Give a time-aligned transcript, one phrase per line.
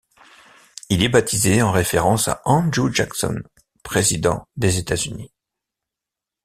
[0.89, 3.39] Il est baptisé en référence à Andrew Jackson,
[3.83, 5.31] président des États-Unis.